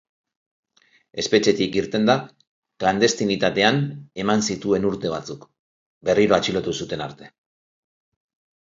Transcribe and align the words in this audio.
Espetxetik 1.23 1.77
irtenda, 1.81 2.15
klandestinitatean 2.85 3.79
eman 4.25 4.43
zituen 4.49 4.91
urte 4.93 5.13
batzuk, 5.15 5.45
berriro 6.11 6.41
atxilotu 6.41 6.79
zuten 6.83 7.07
arte. 7.11 7.33